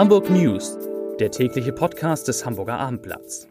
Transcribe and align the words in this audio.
Hamburg 0.00 0.30
News, 0.30 0.78
der 1.18 1.30
tägliche 1.30 1.74
Podcast 1.74 2.26
des 2.26 2.46
Hamburger 2.46 2.80
Abendblatts. 2.80 3.46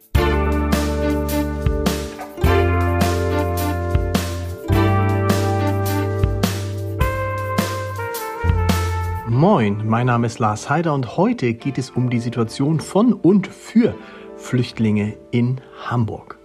Moin, 9.27 9.87
mein 9.87 10.07
Name 10.07 10.25
ist 10.25 10.39
Lars 10.39 10.71
Heider 10.71 10.95
und 10.95 11.17
heute 11.17 11.53
geht 11.53 11.77
es 11.77 11.91
um 11.91 12.09
die 12.09 12.17
Situation 12.17 12.79
von 12.79 13.13
und 13.13 13.45
für 13.45 13.93
Flüchtlinge 14.35 15.17
in 15.29 15.61
Hamburg. 15.85 16.39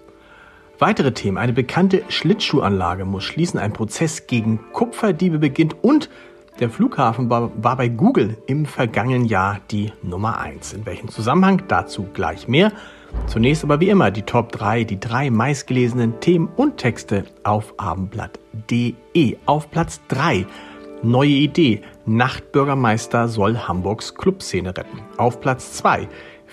Weitere 0.79 1.15
Themen. 1.15 1.39
Eine 1.39 1.55
bekannte 1.55 2.03
Schlittschuhanlage 2.11 3.07
muss 3.07 3.25
schließen. 3.25 3.59
Ein 3.59 3.73
Prozess 3.73 4.27
gegen 4.27 4.61
Kupferdiebe 4.75 5.39
beginnt 5.39 5.83
und 5.83 6.11
der 6.61 6.71
Flughafen 6.71 7.31
war, 7.31 7.51
war, 7.63 7.77
bei 7.77 7.89
Google 7.89 8.37
im 8.47 8.67
vergangenen 8.67 9.25
Jahr 9.25 9.61
die 9.71 9.93
Nummer 10.03 10.39
1. 10.39 10.73
In 10.73 10.87
welchem 10.87 11.09
Zusammenhang? 11.09 11.63
Dazu 11.69 12.07
gleich 12.13 12.49
mehr. 12.49 12.73
Zunächst 13.27 13.65
aber 13.65 13.81
wie 13.81 13.89
immer 13.89 14.11
die 14.11 14.23
Top 14.23 14.53
3, 14.53 14.85
die 14.85 14.99
drei 14.99 15.31
meistgelesenen 15.31 16.21
Themen 16.21 16.49
und 16.57 16.77
Texte 16.77 17.25
auf 17.43 17.75
abendblatt.de. 17.79 19.37
Auf 19.47 19.71
Platz 19.71 20.01
3 20.09 20.47
Neue 21.05 21.29
Idee. 21.29 21.83
Nachtbürgermeister 22.07 23.29
soll 23.29 23.59
Hamburgs 23.59 24.15
Clubszene 24.15 24.75
retten. 24.75 25.03
Auf 25.19 25.39
Platz 25.39 25.75
2 25.75 26.09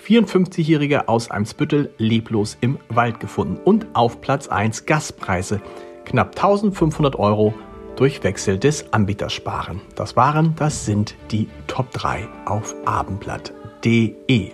54-Jähriger 0.06 1.04
aus 1.06 1.30
Eimsbüttel 1.30 1.90
leblos 1.96 2.58
im 2.60 2.78
Wald 2.88 3.18
gefunden. 3.18 3.58
Und 3.64 3.86
auf 3.94 4.20
Platz 4.20 4.48
1 4.48 4.84
Gaspreise. 4.84 5.62
Knapp 6.04 6.36
1500 6.36 7.16
Euro 7.18 7.54
durch 7.96 8.22
Wechsel 8.22 8.58
des 8.58 8.92
Anbieters 8.92 9.32
sparen. 9.32 9.80
Das 9.94 10.16
waren, 10.16 10.54
das 10.56 10.84
sind 10.84 11.14
die 11.30 11.48
Top 11.66 11.90
3 11.92 12.26
auf 12.46 12.74
abendblatt.de. 12.84 14.52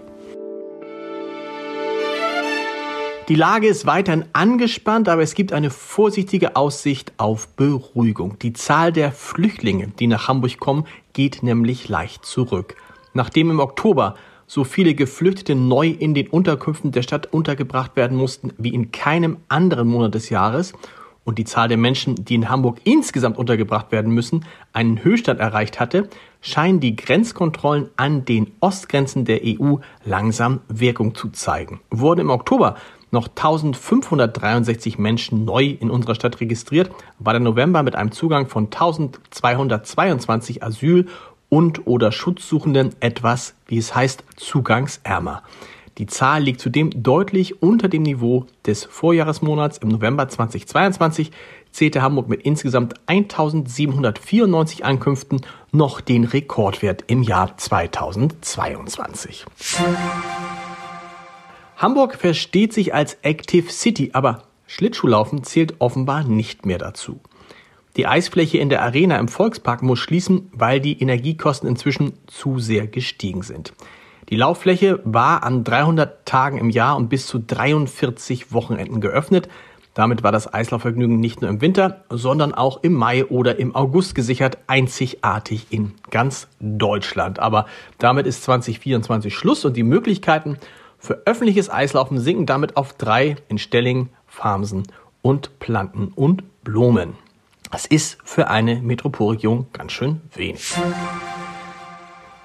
Die 3.28 3.34
Lage 3.34 3.68
ist 3.68 3.84
weiterhin 3.84 4.24
angespannt, 4.32 5.06
aber 5.06 5.20
es 5.20 5.34
gibt 5.34 5.52
eine 5.52 5.68
vorsichtige 5.68 6.56
Aussicht 6.56 7.12
auf 7.18 7.48
Beruhigung. 7.56 8.38
Die 8.38 8.54
Zahl 8.54 8.90
der 8.90 9.12
Flüchtlinge, 9.12 9.88
die 9.88 10.06
nach 10.06 10.28
Hamburg 10.28 10.58
kommen, 10.58 10.86
geht 11.12 11.42
nämlich 11.42 11.91
leicht 11.91 12.24
zurück. 12.24 12.76
Nachdem 13.12 13.50
im 13.50 13.60
Oktober 13.60 14.14
so 14.46 14.64
viele 14.64 14.94
Geflüchtete 14.94 15.54
neu 15.54 15.88
in 15.88 16.14
den 16.14 16.28
Unterkünften 16.28 16.91
der 16.91 17.02
Stadt 17.02 17.26
untergebracht 17.30 17.96
werden 17.96 18.16
mussten 18.16 18.54
wie 18.56 18.72
in 18.72 18.92
keinem 18.92 19.36
anderen 19.48 19.88
Monat 19.88 20.14
des 20.14 20.30
Jahres 20.30 20.72
und 21.28 21.36
die 21.36 21.44
Zahl 21.44 21.68
der 21.68 21.76
Menschen, 21.76 22.24
die 22.24 22.36
in 22.36 22.48
Hamburg 22.48 22.78
insgesamt 22.84 23.36
untergebracht 23.36 23.92
werden 23.92 24.14
müssen, 24.14 24.46
einen 24.72 25.04
Höchststand 25.04 25.40
erreicht 25.40 25.78
hatte, 25.78 26.08
scheinen 26.40 26.80
die 26.80 26.96
Grenzkontrollen 26.96 27.90
an 27.98 28.24
den 28.24 28.52
Ostgrenzen 28.60 29.26
der 29.26 29.40
EU 29.44 29.76
langsam 30.06 30.60
Wirkung 30.68 31.14
zu 31.14 31.28
zeigen. 31.28 31.80
Wurden 31.90 32.22
im 32.22 32.30
Oktober 32.30 32.76
noch 33.10 33.28
1563 33.28 34.98
Menschen 34.98 35.44
neu 35.44 35.76
in 35.78 35.90
unserer 35.90 36.14
Stadt 36.14 36.40
registriert, 36.40 36.90
war 37.18 37.34
der 37.34 37.40
November 37.40 37.82
mit 37.82 37.94
einem 37.94 38.10
Zugang 38.10 38.46
von 38.46 38.70
1222 38.70 40.62
Asyl- 40.62 41.08
und 41.50 41.86
oder 41.86 42.10
Schutzsuchenden 42.10 42.94
etwas, 43.00 43.54
wie 43.66 43.76
es 43.76 43.94
heißt, 43.94 44.24
zugangsärmer. 44.36 45.42
Die 45.98 46.06
Zahl 46.06 46.42
liegt 46.44 46.60
zudem 46.60 47.02
deutlich 47.02 47.60
unter 47.60 47.88
dem 47.88 48.02
Niveau 48.02 48.46
des 48.64 48.84
Vorjahresmonats. 48.84 49.78
Im 49.78 49.88
November 49.88 50.28
2022 50.28 51.32
zählte 51.72 52.02
Hamburg 52.02 52.28
mit 52.28 52.42
insgesamt 52.42 52.94
1794 53.06 54.84
Ankünften 54.84 55.41
noch 55.72 56.00
den 56.00 56.22
Rekordwert 56.22 57.02
im 57.08 57.22
Jahr 57.22 57.56
2022. 57.56 59.44
Hamburg 61.76 62.15
versteht 62.15 62.72
sich 62.72 62.94
als 62.94 63.19
Active 63.22 63.70
City, 63.70 64.10
aber 64.12 64.44
Schlittschuhlaufen 64.69 65.42
zählt 65.42 65.80
offenbar 65.80 66.22
nicht 66.22 66.65
mehr 66.65 66.78
dazu. 66.78 67.19
Die 67.97 68.06
Eisfläche 68.06 68.59
in 68.59 68.69
der 68.69 68.82
Arena 68.82 69.19
im 69.19 69.26
Volkspark 69.26 69.82
muss 69.82 69.98
schließen, 69.98 70.48
weil 70.53 70.78
die 70.80 71.00
Energiekosten 71.00 71.69
inzwischen 71.69 72.12
zu 72.28 72.60
sehr 72.60 72.86
gestiegen 72.86 73.42
sind. 73.42 73.72
Die 74.28 74.37
Lauffläche 74.37 75.00
war 75.05 75.43
an 75.43 75.65
300 75.65 76.27
Tagen 76.27 76.59
im 76.59 76.69
Jahr 76.69 76.97
und 76.97 77.09
bis 77.09 77.27
zu 77.27 77.39
43 77.39 78.53
Wochenenden 78.53 79.00
geöffnet. 79.00 79.49
Damit 79.94 80.22
war 80.22 80.33
das 80.33 80.53
Eislaufvergnügen 80.53 81.19
nicht 81.19 81.41
nur 81.41 81.50
im 81.50 81.62
Winter, 81.62 82.05
sondern 82.11 82.53
auch 82.53 82.83
im 82.83 82.93
Mai 82.93 83.25
oder 83.25 83.59
im 83.59 83.75
August 83.75 84.15
gesichert, 84.15 84.59
einzigartig 84.66 85.69
in 85.71 85.94
ganz 86.11 86.47
Deutschland. 86.61 87.39
Aber 87.39 87.66
damit 87.97 88.27
ist 88.27 88.43
2024 88.43 89.34
Schluss 89.34 89.65
und 89.65 89.77
die 89.77 89.83
Möglichkeiten 89.83 90.59
für 90.99 91.22
öffentliches 91.25 91.71
Eislaufen 91.71 92.21
sinken 92.21 92.45
damit 92.45 92.77
auf 92.77 92.93
drei 92.93 93.37
in 93.49 93.56
Stelling, 93.56 94.10
Farmsen 94.27 94.83
und 95.22 95.59
Planten 95.59 96.12
und 96.15 96.43
Blumen. 96.65 97.15
Das 97.71 97.87
ist 97.87 98.19
für 98.25 98.49
eine 98.49 98.77
Metropolregion 98.83 99.66
ganz 99.72 99.93
schön 99.93 100.21
wenig. 100.34 100.75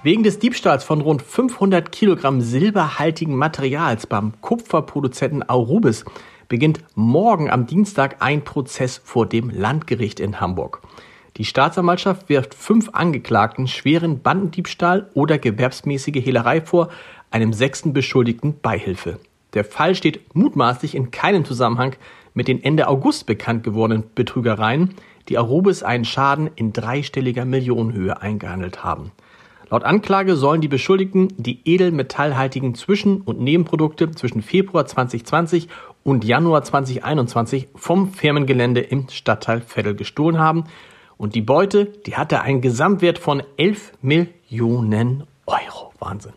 Wegen 0.03 0.23
des 0.23 0.37
Diebstahls 0.37 0.83
von 0.83 0.99
rund 0.99 1.21
500 1.21 1.89
Kilogramm 1.93 2.41
silberhaltigen 2.41 3.37
Materials 3.37 4.05
beim 4.05 4.33
Kupferproduzenten 4.41 5.47
Aurubis 5.49 6.03
beginnt 6.49 6.83
morgen 6.93 7.49
am 7.49 7.67
Dienstag 7.67 8.17
ein 8.19 8.43
Prozess 8.43 8.99
vor 9.01 9.25
dem 9.25 9.49
Landgericht 9.49 10.19
in 10.19 10.41
Hamburg. 10.41 10.81
Die 11.37 11.45
Staatsanwaltschaft 11.45 12.27
wirft 12.27 12.53
fünf 12.53 12.89
Angeklagten 12.91 13.65
schweren 13.65 14.21
Bandendiebstahl 14.21 15.09
oder 15.13 15.37
gewerbsmäßige 15.37 16.21
Hehlerei 16.21 16.59
vor, 16.59 16.89
einem 17.31 17.53
sechsten 17.53 17.93
Beschuldigten 17.93 18.59
Beihilfe. 18.61 19.19
Der 19.53 19.63
Fall 19.63 19.95
steht 19.95 20.35
mutmaßlich 20.35 20.95
in 20.95 21.11
keinem 21.11 21.45
Zusammenhang 21.45 21.95
mit 22.33 22.49
den 22.49 22.61
Ende 22.61 22.89
August 22.89 23.25
bekannt 23.25 23.63
gewordenen 23.63 24.03
Betrügereien, 24.15 24.95
die 25.29 25.37
Arubis 25.37 25.81
einen 25.81 26.03
Schaden 26.03 26.49
in 26.55 26.73
dreistelliger 26.73 27.45
Millionenhöhe 27.45 28.21
eingehandelt 28.21 28.83
haben. 28.83 29.13
Laut 29.73 29.85
Anklage 29.85 30.35
sollen 30.35 30.61
die 30.61 30.67
Beschuldigten 30.67 31.29
die 31.37 31.59
edelmetallhaltigen 31.65 32.75
Zwischen- 32.75 33.21
und 33.21 33.41
Nebenprodukte 33.41 34.11
zwischen 34.11 34.43
Februar 34.43 34.85
2020 34.85 35.67
und 36.03 36.23
Januar 36.23 36.63
2021 36.63 37.69
vom 37.73 38.13
Firmengelände 38.13 38.81
im 38.81 39.09
Stadtteil 39.09 39.63
Veddel 39.67 39.95
gestohlen 39.95 40.37
haben. 40.37 40.65
Und 41.17 41.33
die 41.33 41.41
Beute, 41.41 41.85
die 41.85 42.15
hatte 42.15 42.41
einen 42.41 42.61
Gesamtwert 42.61 43.17
von 43.17 43.41
11 43.57 43.93
Millionen 44.03 45.23
Euro. 45.47 45.91
Wahnsinn. 45.97 46.33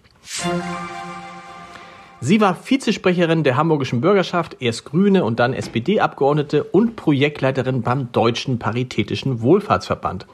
Sie 2.23 2.41
war 2.41 2.55
Vizesprecherin 2.55 3.45
der 3.45 3.59
hamburgischen 3.59 4.01
Bürgerschaft, 4.01 4.57
erst 4.61 4.87
Grüne 4.87 5.25
und 5.25 5.41
dann 5.41 5.53
SPD-Abgeordnete 5.53 6.65
und 6.65 6.97
Projektleiterin 6.97 7.83
beim 7.83 8.11
Deutschen 8.13 8.59
Paritätischen 8.59 9.43
Wohlfahrtsverband. 9.43 10.27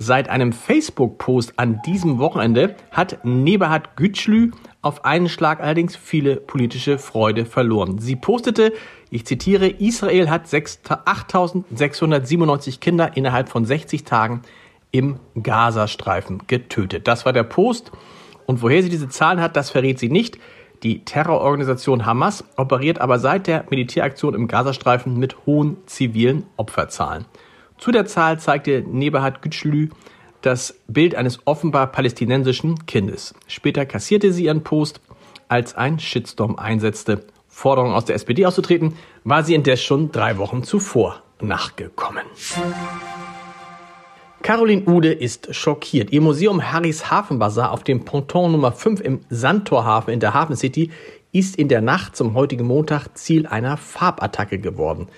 Seit 0.00 0.30
einem 0.30 0.52
Facebook-Post 0.52 1.54
an 1.56 1.82
diesem 1.84 2.20
Wochenende 2.20 2.76
hat 2.92 3.18
Nebahat 3.24 3.96
Gütschlü 3.96 4.52
auf 4.80 5.04
einen 5.04 5.28
Schlag 5.28 5.58
allerdings 5.60 5.96
viele 5.96 6.36
politische 6.36 6.98
Freude 6.98 7.44
verloren. 7.44 7.98
Sie 7.98 8.14
postete, 8.14 8.72
ich 9.10 9.26
zitiere, 9.26 9.66
Israel 9.66 10.30
hat 10.30 10.42
8697 10.44 12.78
Kinder 12.78 13.16
innerhalb 13.16 13.48
von 13.48 13.64
60 13.64 14.04
Tagen 14.04 14.42
im 14.92 15.18
Gazastreifen 15.42 16.44
getötet. 16.46 17.08
Das 17.08 17.26
war 17.26 17.32
der 17.32 17.42
Post. 17.42 17.90
Und 18.46 18.62
woher 18.62 18.84
sie 18.84 18.90
diese 18.90 19.08
Zahlen 19.08 19.40
hat, 19.40 19.56
das 19.56 19.70
verrät 19.70 19.98
sie 19.98 20.10
nicht. 20.10 20.38
Die 20.84 21.04
Terrororganisation 21.04 22.06
Hamas 22.06 22.44
operiert 22.56 23.00
aber 23.00 23.18
seit 23.18 23.48
der 23.48 23.64
Militäraktion 23.68 24.34
im 24.34 24.46
Gazastreifen 24.46 25.18
mit 25.18 25.44
hohen 25.44 25.76
zivilen 25.86 26.46
Opferzahlen. 26.56 27.24
Zu 27.78 27.92
der 27.92 28.06
Zahl 28.06 28.40
zeigte 28.40 28.82
Nebahat 28.86 29.40
Gütschlü 29.40 29.88
das 30.42 30.78
Bild 30.88 31.14
eines 31.14 31.40
offenbar 31.46 31.88
palästinensischen 31.88 32.86
Kindes. 32.86 33.34
Später 33.46 33.86
kassierte 33.86 34.32
sie 34.32 34.44
ihren 34.44 34.62
Post, 34.62 35.00
als 35.48 35.74
ein 35.74 35.98
Shitstorm 35.98 36.56
einsetzte. 36.56 37.24
Forderung 37.46 37.92
aus 37.92 38.04
der 38.04 38.16
SPD 38.16 38.46
auszutreten, 38.46 38.94
war 39.24 39.42
sie 39.42 39.54
indes 39.54 39.82
schon 39.82 40.12
drei 40.12 40.38
Wochen 40.38 40.62
zuvor 40.62 41.22
nachgekommen. 41.40 42.24
Caroline 44.42 44.84
Ude 44.86 45.12
ist 45.12 45.54
schockiert. 45.54 46.12
Ihr 46.12 46.20
Museum 46.20 46.72
Harrys 46.72 47.10
Hafenbazar 47.10 47.72
auf 47.72 47.82
dem 47.82 48.04
Ponton 48.04 48.52
Nummer 48.52 48.72
5 48.72 49.00
im 49.00 49.20
Sandtorhafen 49.28 50.12
in 50.12 50.20
der 50.20 50.34
Hafen 50.34 50.56
City 50.56 50.90
ist 51.32 51.56
in 51.56 51.68
der 51.68 51.80
Nacht 51.80 52.16
zum 52.16 52.34
heutigen 52.34 52.66
Montag 52.66 53.16
Ziel 53.16 53.46
einer 53.46 53.76
Farbattacke 53.76 54.58
geworden. 54.58 55.08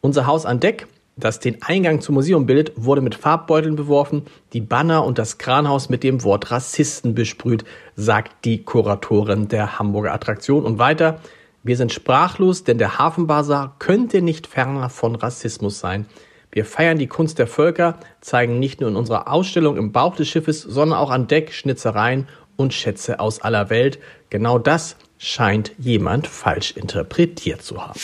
Unser 0.00 0.26
Haus 0.26 0.46
an 0.46 0.60
Deck 0.60 0.86
das 1.24 1.40
den 1.40 1.62
Eingang 1.62 2.00
zum 2.00 2.14
Museum 2.14 2.46
bildet, 2.46 2.72
wurde 2.76 3.00
mit 3.00 3.14
Farbbeuteln 3.14 3.76
beworfen, 3.76 4.22
die 4.52 4.60
Banner 4.60 5.04
und 5.04 5.18
das 5.18 5.38
Kranhaus 5.38 5.88
mit 5.88 6.02
dem 6.02 6.22
Wort 6.24 6.50
Rassisten 6.50 7.14
besprüht, 7.14 7.64
sagt 7.96 8.44
die 8.44 8.64
Kuratorin 8.64 9.48
der 9.48 9.78
Hamburger 9.78 10.12
Attraktion. 10.12 10.64
Und 10.64 10.78
weiter, 10.78 11.20
wir 11.62 11.76
sind 11.76 11.92
sprachlos, 11.92 12.64
denn 12.64 12.78
der 12.78 12.98
Hafenbazar 12.98 13.76
könnte 13.78 14.22
nicht 14.22 14.46
ferner 14.46 14.88
von 14.88 15.14
Rassismus 15.14 15.78
sein. 15.78 16.06
Wir 16.52 16.64
feiern 16.64 16.98
die 16.98 17.06
Kunst 17.06 17.38
der 17.38 17.46
Völker, 17.46 18.00
zeigen 18.20 18.58
nicht 18.58 18.80
nur 18.80 18.90
in 18.90 18.96
unserer 18.96 19.30
Ausstellung 19.30 19.76
im 19.76 19.92
Bauch 19.92 20.16
des 20.16 20.28
Schiffes, 20.28 20.62
sondern 20.62 20.98
auch 20.98 21.10
an 21.10 21.28
Deck 21.28 21.52
Schnitzereien 21.52 22.28
und 22.56 22.74
Schätze 22.74 23.20
aus 23.20 23.40
aller 23.40 23.70
Welt. 23.70 23.98
Genau 24.30 24.58
das 24.58 24.96
scheint 25.18 25.72
jemand 25.78 26.26
falsch 26.26 26.72
interpretiert 26.72 27.62
zu 27.62 27.86
haben. 27.86 28.00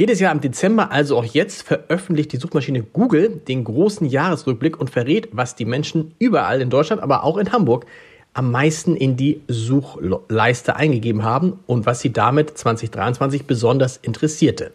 Jedes 0.00 0.18
Jahr 0.18 0.32
im 0.32 0.40
Dezember, 0.40 0.92
also 0.92 1.18
auch 1.18 1.26
jetzt, 1.26 1.60
veröffentlicht 1.60 2.32
die 2.32 2.38
Suchmaschine 2.38 2.82
Google 2.82 3.42
den 3.46 3.64
großen 3.64 4.06
Jahresrückblick 4.06 4.80
und 4.80 4.88
verrät, 4.88 5.28
was 5.32 5.56
die 5.56 5.66
Menschen 5.66 6.14
überall 6.18 6.62
in 6.62 6.70
Deutschland, 6.70 7.02
aber 7.02 7.22
auch 7.22 7.36
in 7.36 7.52
Hamburg 7.52 7.84
am 8.32 8.50
meisten 8.50 8.96
in 8.96 9.18
die 9.18 9.42
Suchleiste 9.46 10.74
eingegeben 10.74 11.22
haben 11.22 11.58
und 11.66 11.84
was 11.84 12.00
sie 12.00 12.14
damit 12.14 12.56
2023 12.56 13.44
besonders 13.44 13.98
interessierte. 13.98 14.72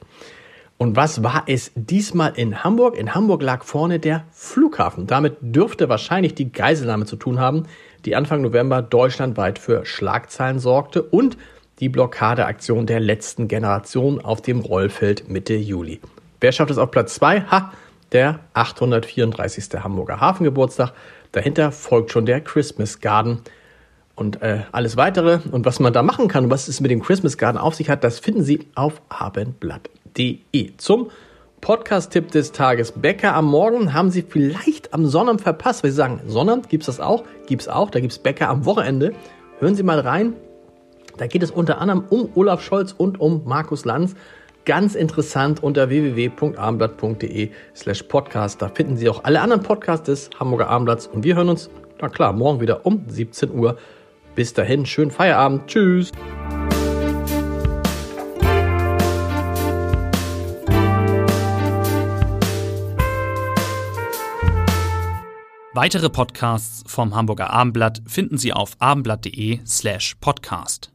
Und 0.77 0.95
was 0.95 1.23
war 1.23 1.45
es 1.47 1.71
diesmal 1.73 2.33
in 2.35 2.63
Hamburg? 2.63 2.95
In 2.95 3.15
Hamburg 3.15 3.41
lag 3.41 3.63
vorne 3.63 3.97
der 3.97 4.25
Flughafen. 4.29 5.07
Damit 5.07 5.37
dürfte 5.41 5.89
wahrscheinlich 5.89 6.35
die 6.35 6.51
Geiselnahme 6.51 7.07
zu 7.07 7.15
tun 7.15 7.39
haben, 7.39 7.63
die 8.05 8.15
Anfang 8.15 8.43
November 8.43 8.83
deutschlandweit 8.83 9.57
für 9.57 9.87
Schlagzeilen 9.87 10.59
sorgte 10.59 11.01
und 11.01 11.35
die 11.79 11.89
Blockadeaktion 11.89 12.85
der 12.85 12.99
letzten 12.99 13.47
Generation 13.47 14.23
auf 14.23 14.41
dem 14.41 14.59
Rollfeld 14.59 15.29
Mitte 15.29 15.55
Juli. 15.55 15.99
Wer 16.39 16.51
schafft 16.51 16.71
es 16.71 16.77
auf 16.77 16.91
Platz 16.91 17.15
2? 17.15 17.41
Ha, 17.41 17.73
der 18.11 18.39
834. 18.53 19.83
Hamburger 19.83 20.19
Hafengeburtstag. 20.19 20.93
Dahinter 21.31 21.71
folgt 21.71 22.11
schon 22.11 22.25
der 22.25 22.41
Christmas 22.41 23.01
Garden. 23.01 23.41
Und 24.15 24.41
äh, 24.41 24.61
alles 24.71 24.95
weitere 24.95 25.39
und 25.51 25.65
was 25.65 25.81
man 25.81 25.91
da 25.91 26.01
machen 26.01 26.29
kann 26.29 26.45
und 26.45 26.49
was 26.49 26.69
es 26.69 26.79
mit 26.79 26.89
dem 26.89 27.03
Christmas 27.03 27.37
Garden 27.37 27.57
auf 27.57 27.75
sich 27.75 27.89
hat, 27.89 28.05
das 28.05 28.19
finden 28.19 28.43
Sie 28.43 28.67
auf 28.73 29.01
abendblatt.de. 29.09 30.77
Zum 30.77 31.11
Podcast-Tipp 31.59 32.31
des 32.31 32.53
Tages. 32.53 32.93
Bäcker 32.93 33.33
am 33.33 33.45
Morgen 33.45 33.93
haben 33.93 34.11
Sie 34.11 34.21
vielleicht 34.21 34.93
am 34.93 35.05
Sonnabend 35.05 35.41
verpasst, 35.41 35.83
weil 35.83 35.91
Sie 35.91 35.97
sagen, 35.97 36.21
Sonnabend 36.27 36.69
gibt 36.69 36.83
es 36.83 36.87
das 36.87 37.01
auch, 37.01 37.25
gibt 37.47 37.63
es 37.63 37.67
auch, 37.67 37.89
da 37.89 37.99
gibt 37.99 38.13
es 38.13 38.19
Bäcker 38.19 38.47
am 38.47 38.63
Wochenende. 38.65 39.13
Hören 39.59 39.75
Sie 39.75 39.83
mal 39.83 39.99
rein, 39.99 40.33
da 41.17 41.27
geht 41.27 41.43
es 41.43 41.51
unter 41.51 41.79
anderem 41.79 42.03
um 42.09 42.29
Olaf 42.35 42.61
Scholz 42.61 42.93
und 42.97 43.19
um 43.19 43.43
Markus 43.45 43.85
Lanz. 43.85 44.15
Ganz 44.65 44.95
interessant 44.95 45.61
unter 45.61 45.89
www.abendblatt.de 45.89 47.51
slash 47.75 48.03
podcast. 48.03 48.61
Da 48.61 48.69
finden 48.69 48.97
Sie 48.97 49.07
auch 49.09 49.23
alle 49.23 49.41
anderen 49.41 49.61
Podcasts 49.61 50.07
des 50.07 50.29
Hamburger 50.39 50.69
Abendblatts. 50.69 51.07
Und 51.07 51.23
wir 51.23 51.35
hören 51.35 51.49
uns, 51.49 51.69
na 52.01 52.09
klar, 52.09 52.33
morgen 52.33 52.61
wieder 52.61 52.85
um 52.85 53.05
17 53.07 53.51
Uhr. 53.51 53.77
Bis 54.33 54.53
dahin, 54.53 54.85
schönen 54.85 55.11
Feierabend. 55.11 55.67
Tschüss. 55.67 56.11
Weitere 65.75 66.09
Podcasts 66.09 66.83
vom 66.87 67.13
Hamburger 67.13 67.49
Abendblatt 67.49 68.01
finden 68.07 68.37
Sie 68.37 68.53
auf 68.53 68.77
abendblatt.de 68.79 69.59
slash 69.65 70.15
podcast. 70.21 70.94